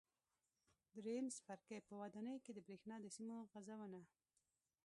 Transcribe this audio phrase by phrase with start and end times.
[0.95, 3.99] درېیم څپرکی: په ودانیو کې د برېښنا د سیم غځونه